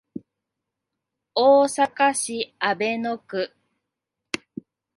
[1.35, 3.53] 大阪市阿倍野区